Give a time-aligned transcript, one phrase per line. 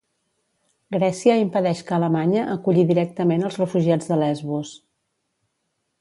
[0.95, 4.77] Grècia impedeix que Alemanya aculli directament els refugiats de Lesbos.